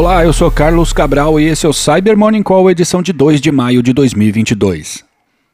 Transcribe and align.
Olá, 0.00 0.24
eu 0.24 0.32
sou 0.32 0.50
Carlos 0.50 0.94
Cabral 0.94 1.38
e 1.38 1.44
esse 1.44 1.66
é 1.66 1.68
o 1.68 1.74
Cyber 1.74 2.16
Morning 2.16 2.42
Call, 2.42 2.70
edição 2.70 3.02
de 3.02 3.12
2 3.12 3.38
de 3.38 3.52
maio 3.52 3.82
de 3.82 3.92
2022. 3.92 5.09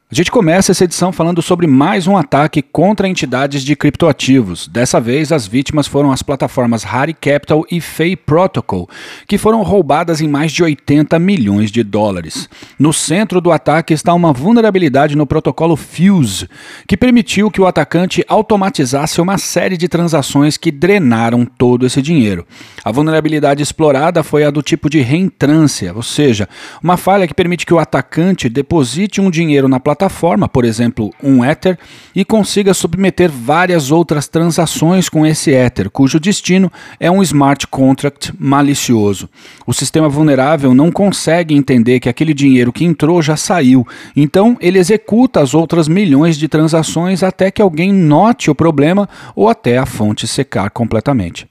A 0.09 0.15
gente 0.15 0.31
começa 0.31 0.71
essa 0.71 0.85
edição 0.85 1.11
falando 1.11 1.43
sobre 1.43 1.67
mais 1.67 2.07
um 2.07 2.17
ataque 2.17 2.63
contra 2.63 3.09
entidades 3.09 3.65
de 3.65 3.75
criptoativos. 3.75 4.69
Dessa 4.69 5.01
vez, 5.01 5.33
as 5.33 5.49
vítimas 5.49 5.89
foram 5.89 6.13
as 6.13 6.23
plataformas 6.23 6.85
Harry 6.85 7.13
Capital 7.13 7.67
e 7.69 7.81
Fay 7.81 8.15
Protocol, 8.15 8.89
que 9.27 9.37
foram 9.37 9.65
roubadas 9.65 10.21
em 10.21 10.29
mais 10.29 10.53
de 10.53 10.63
80 10.63 11.19
milhões 11.19 11.73
de 11.73 11.83
dólares. 11.83 12.49
No 12.79 12.93
centro 12.93 13.41
do 13.41 13.51
ataque 13.51 13.93
está 13.93 14.15
uma 14.15 14.33
vulnerabilidade 14.33 15.17
no 15.17 15.27
protocolo 15.27 15.75
Fuse, 15.75 16.49
que 16.87 16.97
permitiu 16.97 17.51
que 17.51 17.61
o 17.61 17.67
atacante 17.67 18.25
automatizasse 18.29 19.21
uma 19.21 19.39
série 19.39 19.77
de 19.77 19.89
transações 19.89 20.57
que 20.57 20.71
drenaram 20.71 21.45
todo 21.45 21.85
esse 21.85 22.01
dinheiro. 22.01 22.47
A 22.85 22.93
vulnerabilidade 22.93 23.61
explorada 23.61 24.23
foi 24.23 24.45
a 24.45 24.53
do 24.53 24.63
tipo 24.63 24.89
de 24.89 25.01
reentrância, 25.01 25.93
ou 25.93 26.03
seja, 26.03 26.49
uma 26.81 26.97
falha 26.97 27.27
que 27.27 27.35
permite 27.35 27.67
que 27.67 27.75
o 27.75 27.81
atacante 27.81 28.49
deposite 28.49 29.21
um 29.21 29.33
dinheiro 29.33 29.67
na 29.67 29.81
plataforma 29.81 29.96
plataforma, 29.97 30.47
por 30.47 30.65
exemplo, 30.67 31.11
um 31.23 31.43
Ether, 31.43 31.79
e 32.15 32.25
consiga 32.25 32.75
submeter 32.75 33.31
várias 33.31 33.91
outras 33.91 34.29
transações 34.29 35.09
com 35.09 35.27
esse 35.27 35.51
Ether, 35.51 35.91
cujo 35.91 36.21
destino 36.21 36.71
é 37.01 37.11
um 37.11 37.23
smart 37.23 37.67
contract 37.67 38.33
malicioso. 38.39 39.29
O 39.67 39.73
sistema 39.73 40.09
vulnerável 40.09 40.75
não 40.75 40.93
consegue 40.93 41.55
entender 41.55 41.99
que 41.99 42.11
aquele 42.11 42.35
dinheiro 42.35 42.73
que 42.73 42.85
entrou 42.85 43.23
já 43.23 43.37
saiu, 43.37 43.87
então 44.15 44.59
ele 44.61 44.79
executa 44.79 45.41
as 45.41 45.55
outras 45.55 45.89
milhões 45.89 46.37
de 46.37 46.47
transações 46.47 47.23
até 47.23 47.51
que 47.51 47.63
alguém 47.63 47.93
note 47.93 48.51
o 48.51 48.55
problema 48.55 49.09
ou 49.35 49.49
até 49.49 49.79
a 49.79 49.87
fonte 49.87 50.29
secar 50.29 50.71
completamente. 50.71 51.49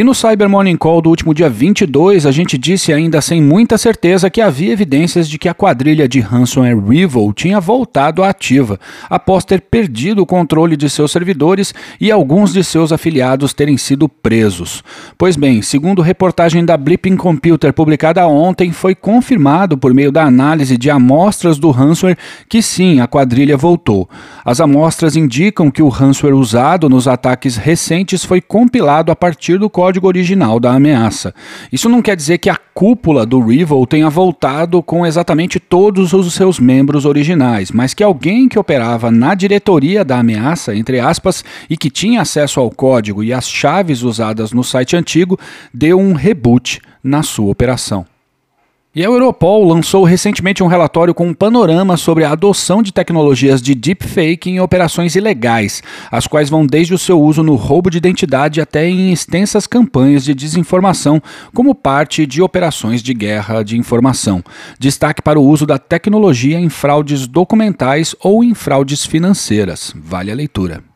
E 0.00 0.02
no 0.02 0.14
Cyber 0.14 0.48
Morning 0.48 0.78
Call 0.78 1.02
do 1.02 1.10
último 1.10 1.34
dia 1.34 1.50
22, 1.50 2.24
a 2.24 2.30
gente 2.30 2.56
disse 2.56 2.90
ainda 2.90 3.20
sem 3.20 3.42
muita 3.42 3.76
certeza 3.76 4.30
que 4.30 4.40
havia 4.40 4.72
evidências 4.72 5.28
de 5.28 5.38
que 5.38 5.46
a 5.46 5.52
quadrilha 5.52 6.08
de 6.08 6.20
ransomware 6.20 6.82
Revol 6.82 7.34
tinha 7.34 7.60
voltado 7.60 8.22
à 8.22 8.30
ativa, 8.30 8.80
após 9.10 9.44
ter 9.44 9.60
perdido 9.60 10.22
o 10.22 10.26
controle 10.26 10.74
de 10.74 10.88
seus 10.88 11.12
servidores 11.12 11.74
e 12.00 12.10
alguns 12.10 12.50
de 12.50 12.64
seus 12.64 12.92
afiliados 12.92 13.52
terem 13.52 13.76
sido 13.76 14.08
presos. 14.08 14.82
Pois 15.18 15.36
bem, 15.36 15.60
segundo 15.60 16.00
reportagem 16.00 16.64
da 16.64 16.78
Blipping 16.78 17.18
Computer 17.18 17.70
publicada 17.70 18.26
ontem, 18.26 18.72
foi 18.72 18.94
confirmado 18.94 19.76
por 19.76 19.92
meio 19.92 20.10
da 20.10 20.24
análise 20.24 20.78
de 20.78 20.88
amostras 20.88 21.58
do 21.58 21.70
ransomware 21.70 22.16
que 22.48 22.62
sim, 22.62 23.00
a 23.00 23.06
quadrilha 23.06 23.54
voltou. 23.54 24.08
As 24.46 24.62
amostras 24.62 25.14
indicam 25.14 25.70
que 25.70 25.82
o 25.82 25.90
ransomware 25.90 26.34
usado 26.34 26.88
nos 26.88 27.06
ataques 27.06 27.58
recentes 27.58 28.24
foi 28.24 28.40
compilado 28.40 29.12
a 29.12 29.14
partir 29.14 29.58
do 29.58 29.68
código 29.68 29.89
original 30.06 30.60
da 30.60 30.72
ameaça. 30.72 31.34
Isso 31.72 31.88
não 31.88 32.02
quer 32.02 32.14
dizer 32.14 32.38
que 32.38 32.50
a 32.50 32.56
cúpula 32.56 33.26
do 33.26 33.40
Revol 33.40 33.86
tenha 33.86 34.08
voltado 34.08 34.82
com 34.82 35.06
exatamente 35.06 35.58
todos 35.58 36.12
os 36.12 36.32
seus 36.32 36.60
membros 36.60 37.04
originais, 37.04 37.70
mas 37.70 37.94
que 37.94 38.02
alguém 38.02 38.48
que 38.48 38.58
operava 38.58 39.10
na 39.10 39.34
diretoria 39.34 40.04
da 40.04 40.18
ameaça, 40.18 40.74
entre 40.74 41.00
aspas, 41.00 41.44
e 41.68 41.76
que 41.76 41.90
tinha 41.90 42.20
acesso 42.20 42.60
ao 42.60 42.70
código 42.70 43.24
e 43.24 43.32
às 43.32 43.48
chaves 43.48 44.02
usadas 44.02 44.52
no 44.52 44.62
site 44.62 44.96
antigo, 44.96 45.38
deu 45.72 45.98
um 45.98 46.12
reboot 46.12 46.80
na 47.02 47.22
sua 47.22 47.50
operação. 47.50 48.09
E 48.92 49.02
a 49.02 49.06
Europol 49.06 49.62
lançou 49.62 50.02
recentemente 50.02 50.64
um 50.64 50.66
relatório 50.66 51.14
com 51.14 51.28
um 51.28 51.32
panorama 51.32 51.96
sobre 51.96 52.24
a 52.24 52.32
adoção 52.32 52.82
de 52.82 52.92
tecnologias 52.92 53.62
de 53.62 53.72
deepfake 53.72 54.50
em 54.50 54.58
operações 54.58 55.14
ilegais, 55.14 55.80
as 56.10 56.26
quais 56.26 56.50
vão 56.50 56.66
desde 56.66 56.92
o 56.92 56.98
seu 56.98 57.22
uso 57.22 57.40
no 57.40 57.54
roubo 57.54 57.88
de 57.88 57.98
identidade 57.98 58.60
até 58.60 58.88
em 58.88 59.12
extensas 59.12 59.64
campanhas 59.64 60.24
de 60.24 60.34
desinformação, 60.34 61.22
como 61.54 61.72
parte 61.72 62.26
de 62.26 62.42
operações 62.42 63.00
de 63.00 63.14
guerra 63.14 63.62
de 63.62 63.78
informação. 63.78 64.42
Destaque 64.76 65.22
para 65.22 65.38
o 65.38 65.46
uso 65.46 65.64
da 65.64 65.78
tecnologia 65.78 66.58
em 66.58 66.68
fraudes 66.68 67.28
documentais 67.28 68.16
ou 68.20 68.42
em 68.42 68.54
fraudes 68.54 69.06
financeiras. 69.06 69.94
Vale 69.96 70.32
a 70.32 70.34
leitura. 70.34 70.89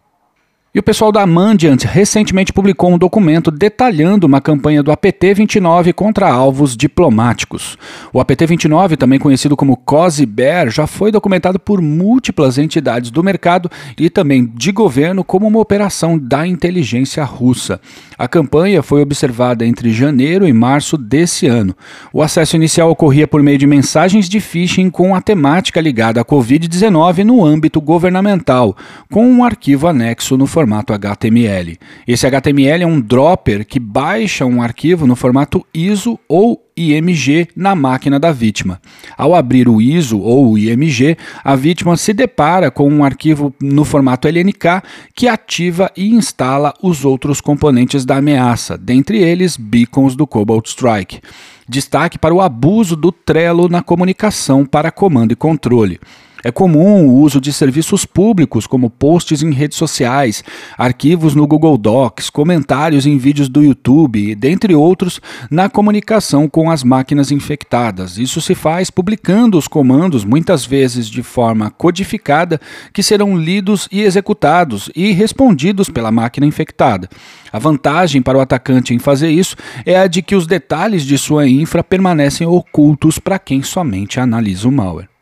E 0.76 0.80
o 0.80 0.82
pessoal 0.82 1.12
da 1.12 1.24
Mandiant 1.24 1.84
recentemente 1.84 2.52
publicou 2.52 2.92
um 2.92 2.98
documento 2.98 3.48
detalhando 3.48 4.26
uma 4.26 4.40
campanha 4.40 4.82
do 4.82 4.90
APT-29 4.90 5.92
contra 5.92 6.28
alvos 6.28 6.76
diplomáticos. 6.76 7.78
O 8.12 8.18
APT-29, 8.18 8.96
também 8.96 9.20
conhecido 9.20 9.56
como 9.56 9.76
COSI 9.76 10.26
Bear, 10.26 10.70
já 10.70 10.84
foi 10.88 11.12
documentado 11.12 11.60
por 11.60 11.80
múltiplas 11.80 12.58
entidades 12.58 13.12
do 13.12 13.22
mercado 13.22 13.70
e 13.96 14.10
também 14.10 14.50
de 14.52 14.72
governo 14.72 15.22
como 15.22 15.46
uma 15.46 15.60
operação 15.60 16.18
da 16.18 16.44
inteligência 16.44 17.22
russa. 17.22 17.80
A 18.18 18.26
campanha 18.26 18.82
foi 18.82 19.00
observada 19.00 19.64
entre 19.64 19.92
janeiro 19.92 20.44
e 20.44 20.52
março 20.52 20.98
desse 20.98 21.46
ano. 21.46 21.72
O 22.12 22.20
acesso 22.20 22.56
inicial 22.56 22.90
ocorria 22.90 23.28
por 23.28 23.40
meio 23.44 23.58
de 23.58 23.66
mensagens 23.66 24.28
de 24.28 24.40
phishing 24.40 24.90
com 24.90 25.14
a 25.14 25.20
temática 25.20 25.80
ligada 25.80 26.20
à 26.20 26.24
Covid-19 26.24 27.22
no 27.22 27.44
âmbito 27.44 27.80
governamental, 27.80 28.76
com 29.08 29.24
um 29.24 29.44
arquivo 29.44 29.86
anexo 29.86 30.36
no 30.36 30.48
formato 30.48 30.63
formato 30.64 30.94
HTML. 30.94 31.78
Esse 32.08 32.26
HTML 32.26 32.82
é 32.82 32.86
um 32.86 32.98
dropper 32.98 33.66
que 33.66 33.78
baixa 33.78 34.46
um 34.46 34.62
arquivo 34.62 35.06
no 35.06 35.14
formato 35.14 35.64
ISO 35.74 36.18
ou 36.26 36.64
IMG 36.74 37.48
na 37.54 37.74
máquina 37.74 38.18
da 38.18 38.32
vítima. 38.32 38.80
Ao 39.16 39.34
abrir 39.34 39.68
o 39.68 39.80
ISO 39.80 40.18
ou 40.18 40.52
o 40.52 40.58
IMG, 40.58 41.18
a 41.44 41.54
vítima 41.54 41.98
se 41.98 42.14
depara 42.14 42.70
com 42.70 42.88
um 42.88 43.04
arquivo 43.04 43.54
no 43.60 43.84
formato 43.84 44.26
LNK 44.26 44.82
que 45.14 45.28
ativa 45.28 45.92
e 45.94 46.08
instala 46.14 46.72
os 46.82 47.04
outros 47.04 47.42
componentes 47.42 48.06
da 48.06 48.16
ameaça, 48.16 48.78
dentre 48.78 49.18
eles 49.18 49.58
beacons 49.58 50.16
do 50.16 50.26
Cobalt 50.26 50.66
Strike. 50.66 51.20
Destaque 51.68 52.18
para 52.18 52.34
o 52.34 52.40
abuso 52.40 52.96
do 52.96 53.12
Trello 53.12 53.68
na 53.68 53.82
comunicação 53.82 54.64
para 54.64 54.90
comando 54.90 55.32
e 55.32 55.36
controle. 55.36 56.00
É 56.44 56.52
comum 56.52 57.06
o 57.06 57.20
uso 57.22 57.40
de 57.40 57.50
serviços 57.54 58.04
públicos, 58.04 58.66
como 58.66 58.90
posts 58.90 59.42
em 59.42 59.50
redes 59.50 59.78
sociais, 59.78 60.44
arquivos 60.76 61.34
no 61.34 61.46
Google 61.46 61.78
Docs, 61.78 62.28
comentários 62.28 63.06
em 63.06 63.16
vídeos 63.16 63.48
do 63.48 63.62
YouTube, 63.62 64.34
dentre 64.34 64.74
outros, 64.74 65.22
na 65.50 65.70
comunicação 65.70 66.46
com 66.46 66.70
as 66.70 66.84
máquinas 66.84 67.30
infectadas. 67.30 68.18
Isso 68.18 68.42
se 68.42 68.54
faz 68.54 68.90
publicando 68.90 69.56
os 69.56 69.66
comandos, 69.66 70.22
muitas 70.22 70.66
vezes 70.66 71.08
de 71.08 71.22
forma 71.22 71.70
codificada, 71.70 72.60
que 72.92 73.02
serão 73.02 73.38
lidos 73.38 73.88
e 73.90 74.02
executados 74.02 74.90
e 74.94 75.12
respondidos 75.12 75.88
pela 75.88 76.12
máquina 76.12 76.44
infectada. 76.44 77.08
A 77.50 77.58
vantagem 77.58 78.20
para 78.20 78.36
o 78.36 78.40
atacante 78.42 78.92
em 78.92 78.98
fazer 78.98 79.30
isso 79.30 79.56
é 79.86 79.98
a 79.98 80.06
de 80.06 80.20
que 80.20 80.36
os 80.36 80.46
detalhes 80.46 81.04
de 81.04 81.16
sua 81.16 81.48
infra 81.48 81.82
permanecem 81.82 82.46
ocultos 82.46 83.18
para 83.18 83.38
quem 83.38 83.62
somente 83.62 84.20
analisa 84.20 84.68
o 84.68 84.72
malware. 84.72 85.13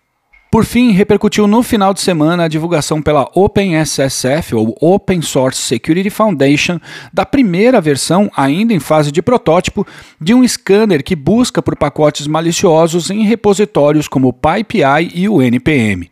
Por 0.53 0.67
fim, 0.67 0.91
repercutiu 0.91 1.47
no 1.47 1.63
final 1.63 1.95
de 1.95 2.03
semana 2.03 2.45
a 2.45 2.49
divulgação 2.49 3.01
pela 3.01 3.27
OpenSSF, 3.35 4.55
ou 4.55 4.77
Open 4.83 5.23
Source 5.23 5.59
Security 5.59 6.11
Foundation, 6.11 6.79
da 7.11 7.25
primeira 7.25 7.81
versão, 7.81 8.31
ainda 8.37 8.75
em 8.75 8.79
fase 8.79 9.11
de 9.11 9.23
protótipo, 9.23 9.87
de 10.21 10.35
um 10.35 10.47
scanner 10.47 11.03
que 11.03 11.17
busca 11.17 11.63
por 11.63 11.75
pacotes 11.75 12.27
maliciosos 12.27 13.09
em 13.09 13.25
repositórios 13.25 14.07
como 14.07 14.29
o 14.29 14.33
PyPI 14.35 15.13
e 15.15 15.27
o 15.27 15.41
NPM. 15.41 16.11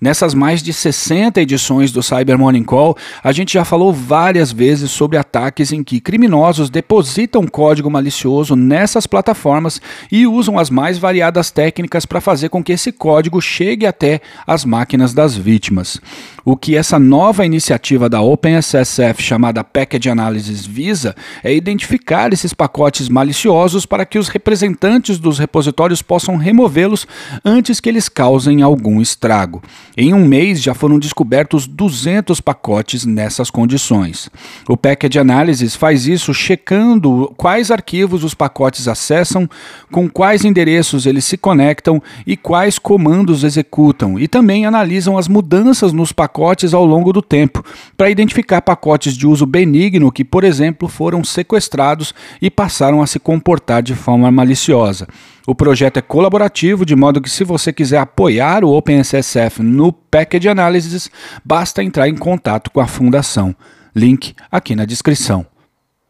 Nessas 0.00 0.32
mais 0.32 0.62
de 0.62 0.72
60 0.72 1.42
edições 1.42 1.92
do 1.92 2.02
Cyber 2.02 2.38
Morning 2.38 2.64
Call, 2.64 2.96
a 3.22 3.32
gente 3.32 3.52
já 3.52 3.66
falou 3.66 3.92
várias 3.92 4.50
vezes 4.50 4.90
sobre 4.90 5.18
ataques 5.18 5.72
em 5.72 5.84
que 5.84 6.00
criminosos 6.00 6.70
depositam 6.70 7.46
código 7.46 7.90
malicioso 7.90 8.56
nessas 8.56 9.06
plataformas 9.06 9.78
e 10.10 10.26
usam 10.26 10.58
as 10.58 10.70
mais 10.70 10.96
variadas 10.96 11.50
técnicas 11.50 12.06
para 12.06 12.18
fazer 12.18 12.48
com 12.48 12.64
que 12.64 12.72
esse 12.72 12.90
código 12.92 13.42
chegue 13.42 13.84
até 13.84 14.22
as 14.46 14.64
máquinas 14.64 15.12
das 15.12 15.36
vítimas. 15.36 16.00
O 16.42 16.56
que 16.56 16.74
essa 16.74 16.98
nova 16.98 17.44
iniciativa 17.44 18.08
da 18.08 18.22
OpenSSF 18.22 19.22
chamada 19.22 19.62
Package 19.62 20.08
Analysis 20.08 20.64
visa 20.64 21.14
é 21.44 21.54
identificar 21.54 22.32
esses 22.32 22.54
pacotes 22.54 23.10
maliciosos 23.10 23.84
para 23.84 24.06
que 24.06 24.18
os 24.18 24.28
representantes 24.28 25.18
dos 25.18 25.38
repositórios 25.38 26.00
possam 26.00 26.36
removê-los 26.36 27.06
antes 27.44 27.80
que 27.80 27.88
eles 27.90 28.08
causem 28.08 28.62
algum 28.62 29.02
estrago. 29.02 29.62
Em 29.96 30.14
um 30.14 30.24
mês 30.24 30.62
já 30.62 30.72
foram 30.72 30.98
descobertos 30.98 31.66
200 31.66 32.40
pacotes 32.40 33.04
nessas 33.04 33.50
condições. 33.50 34.30
O 34.68 34.76
Package 34.76 35.18
Analysis 35.18 35.74
faz 35.74 36.06
isso 36.06 36.32
checando 36.32 37.32
quais 37.36 37.70
arquivos 37.70 38.22
os 38.22 38.32
pacotes 38.32 38.86
acessam, 38.86 39.48
com 39.90 40.08
quais 40.08 40.44
endereços 40.44 41.06
eles 41.06 41.24
se 41.24 41.36
conectam 41.36 42.00
e 42.26 42.36
quais 42.36 42.78
comandos 42.78 43.42
executam, 43.42 44.18
e 44.18 44.28
também 44.28 44.64
analisam 44.64 45.18
as 45.18 45.26
mudanças 45.26 45.92
nos 45.92 46.12
pacotes 46.12 46.72
ao 46.72 46.84
longo 46.84 47.12
do 47.12 47.20
tempo, 47.20 47.64
para 47.96 48.10
identificar 48.10 48.62
pacotes 48.62 49.16
de 49.16 49.26
uso 49.26 49.44
benigno 49.44 50.12
que, 50.12 50.24
por 50.24 50.44
exemplo, 50.44 50.88
foram 50.88 51.24
sequestrados 51.24 52.14
e 52.40 52.48
passaram 52.48 53.02
a 53.02 53.06
se 53.06 53.18
comportar 53.18 53.82
de 53.82 53.94
forma 53.94 54.30
maliciosa. 54.30 55.08
O 55.46 55.54
projeto 55.54 55.96
é 55.96 56.02
colaborativo, 56.02 56.84
de 56.84 56.94
modo 56.94 57.20
que 57.20 57.30
se 57.30 57.44
você 57.44 57.72
quiser 57.72 57.98
apoiar 57.98 58.64
o 58.64 58.70
OpenSSF 58.70 59.62
no 59.62 59.92
Package 59.92 60.48
Analysis, 60.48 61.10
basta 61.44 61.82
entrar 61.82 62.08
em 62.08 62.16
contato 62.16 62.70
com 62.70 62.80
a 62.80 62.86
fundação. 62.86 63.54
Link 63.94 64.34
aqui 64.50 64.76
na 64.76 64.84
descrição. 64.84 65.46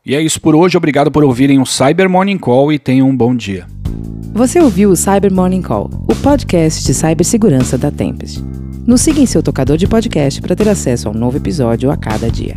E 0.05 0.15
é 0.15 0.21
isso 0.21 0.41
por 0.41 0.55
hoje. 0.55 0.77
Obrigado 0.77 1.11
por 1.11 1.25
ouvirem 1.25 1.61
o 1.61 1.67
Cyber 1.67 2.09
Morning 2.09 2.38
Call 2.38 2.73
e 2.73 2.79
tenham 2.79 3.09
um 3.09 3.17
bom 3.17 3.35
dia. 3.35 3.67
Você 4.32 4.61
ouviu 4.61 4.91
o 4.91 4.97
Cyber 4.97 5.32
Morning 5.32 5.62
Call, 5.62 5.91
o 6.09 6.15
podcast 6.15 6.85
de 6.85 6.94
cibersegurança 6.94 7.77
da 7.77 7.91
Tempest. 7.91 8.43
Nos 8.87 9.03
siga 9.03 9.21
em 9.21 9.27
seu 9.27 9.43
tocador 9.43 9.77
de 9.77 9.87
podcast 9.87 10.41
para 10.41 10.56
ter 10.56 10.69
acesso 10.69 11.09
a 11.09 11.11
um 11.11 11.15
novo 11.15 11.37
episódio 11.37 11.91
a 11.91 11.97
cada 11.97 12.31
dia. 12.31 12.56